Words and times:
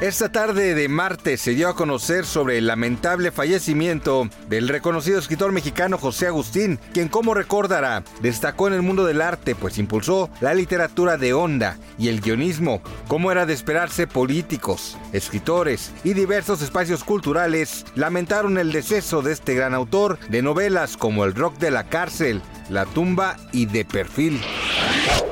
Esta 0.00 0.32
tarde 0.32 0.74
de 0.74 0.88
martes 0.88 1.42
se 1.42 1.50
dio 1.50 1.68
a 1.68 1.76
conocer 1.76 2.24
sobre 2.24 2.56
el 2.56 2.66
lamentable 2.66 3.30
fallecimiento 3.30 4.30
del 4.48 4.68
reconocido 4.68 5.18
escritor 5.18 5.52
mexicano 5.52 5.98
José 5.98 6.26
Agustín, 6.26 6.80
quien 6.94 7.08
como 7.08 7.34
recordará 7.34 8.02
destacó 8.22 8.68
en 8.68 8.72
el 8.72 8.80
mundo 8.80 9.04
del 9.04 9.20
arte 9.20 9.54
pues 9.54 9.76
impulsó 9.76 10.30
la 10.40 10.54
literatura 10.54 11.18
de 11.18 11.34
onda 11.34 11.76
y 11.98 12.08
el 12.08 12.22
guionismo. 12.22 12.80
Como 13.08 13.30
era 13.30 13.44
de 13.44 13.52
esperarse, 13.52 14.06
políticos, 14.06 14.96
escritores 15.12 15.92
y 16.02 16.14
diversos 16.14 16.62
espacios 16.62 17.04
culturales 17.04 17.84
lamentaron 17.94 18.56
el 18.56 18.72
deceso 18.72 19.20
de 19.20 19.32
este 19.32 19.54
gran 19.54 19.74
autor 19.74 20.18
de 20.30 20.40
novelas 20.40 20.96
como 20.96 21.26
El 21.26 21.34
rock 21.34 21.58
de 21.58 21.72
la 21.72 21.90
cárcel, 21.90 22.40
La 22.70 22.86
tumba 22.86 23.36
y 23.52 23.66
De 23.66 23.84
perfil. 23.84 24.40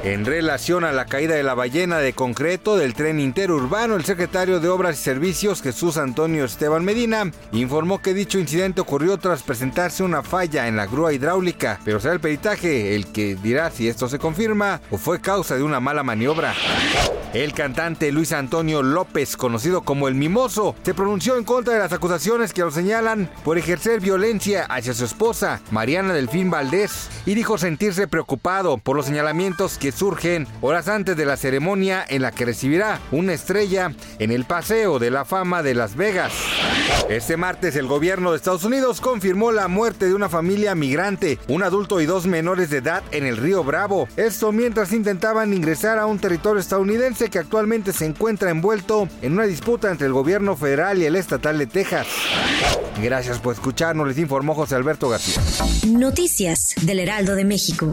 En 0.04 0.24
relación 0.24 0.84
a 0.84 0.92
la 0.92 1.06
caída 1.06 1.34
de 1.34 1.42
la 1.42 1.54
ballena 1.54 1.98
de 1.98 2.12
concreto 2.12 2.76
del 2.76 2.94
tren 2.94 3.18
interurbano, 3.18 3.96
el 3.96 4.04
secretario 4.04 4.60
de 4.60 4.68
Obras 4.68 5.00
y 5.00 5.02
Servicios, 5.02 5.60
Jesús 5.60 5.96
Antonio 5.96 6.44
Esteban 6.44 6.84
Medina, 6.84 7.32
informó 7.50 8.00
que 8.00 8.14
dicho 8.14 8.38
incidente 8.38 8.80
ocurrió 8.80 9.18
tras 9.18 9.42
presentarse 9.42 10.04
una 10.04 10.22
falla 10.22 10.68
en 10.68 10.76
la 10.76 10.86
grúa 10.86 11.12
hidráulica, 11.12 11.80
pero 11.84 11.98
será 11.98 12.14
el 12.14 12.20
peritaje 12.20 12.94
el 12.94 13.10
que 13.10 13.34
dirá 13.34 13.72
si 13.72 13.88
esto 13.88 14.08
se 14.08 14.20
confirma 14.20 14.80
o 14.92 14.98
fue 14.98 15.20
causa 15.20 15.56
de 15.56 15.64
una 15.64 15.80
mala 15.80 16.04
maniobra. 16.04 16.54
El 17.34 17.52
cantante 17.52 18.10
Luis 18.10 18.32
Antonio 18.32 18.82
López, 18.82 19.36
conocido 19.36 19.82
como 19.82 20.08
el 20.08 20.14
Mimoso, 20.14 20.74
se 20.82 20.94
pronunció 20.94 21.36
en 21.36 21.44
contra 21.44 21.74
de 21.74 21.80
las 21.80 21.92
acusaciones 21.92 22.54
que 22.54 22.62
lo 22.62 22.70
señalan 22.70 23.28
por 23.44 23.58
ejercer 23.58 24.00
violencia 24.00 24.64
hacia 24.64 24.94
su 24.94 25.04
esposa, 25.04 25.60
Mariana 25.70 26.14
Delfín 26.14 26.50
Valdés, 26.50 27.10
y 27.26 27.34
dijo 27.34 27.58
sentirse 27.58 28.08
preocupado 28.08 28.78
por 28.78 28.96
los 28.96 29.04
señalamientos 29.04 29.76
que 29.76 29.87
surgen 29.92 30.46
horas 30.60 30.88
antes 30.88 31.16
de 31.16 31.26
la 31.26 31.36
ceremonia 31.36 32.04
en 32.08 32.22
la 32.22 32.32
que 32.32 32.44
recibirá 32.44 33.00
una 33.10 33.32
estrella 33.32 33.92
en 34.18 34.30
el 34.30 34.44
Paseo 34.44 34.98
de 34.98 35.10
la 35.10 35.24
Fama 35.24 35.62
de 35.62 35.74
Las 35.74 35.96
Vegas. 35.96 36.32
Este 37.08 37.36
martes 37.36 37.76
el 37.76 37.86
gobierno 37.86 38.30
de 38.30 38.36
Estados 38.36 38.64
Unidos 38.64 39.00
confirmó 39.00 39.52
la 39.52 39.68
muerte 39.68 40.06
de 40.06 40.14
una 40.14 40.28
familia 40.28 40.74
migrante, 40.74 41.38
un 41.48 41.62
adulto 41.62 42.00
y 42.00 42.06
dos 42.06 42.26
menores 42.26 42.70
de 42.70 42.78
edad 42.78 43.02
en 43.10 43.26
el 43.26 43.36
río 43.36 43.64
Bravo. 43.64 44.08
Esto 44.16 44.52
mientras 44.52 44.92
intentaban 44.92 45.54
ingresar 45.54 45.98
a 45.98 46.06
un 46.06 46.18
territorio 46.18 46.60
estadounidense 46.60 47.30
que 47.30 47.38
actualmente 47.38 47.92
se 47.92 48.06
encuentra 48.06 48.50
envuelto 48.50 49.08
en 49.22 49.32
una 49.32 49.44
disputa 49.44 49.90
entre 49.90 50.06
el 50.06 50.12
gobierno 50.12 50.56
federal 50.56 50.98
y 50.98 51.06
el 51.06 51.16
estatal 51.16 51.58
de 51.58 51.66
Texas. 51.66 52.06
Gracias 53.02 53.38
por 53.38 53.54
escucharnos, 53.54 54.08
les 54.08 54.18
informó 54.18 54.54
José 54.54 54.74
Alberto 54.74 55.08
García. 55.08 55.40
Noticias 55.86 56.74
del 56.82 57.00
Heraldo 57.00 57.34
de 57.34 57.44
México. 57.44 57.92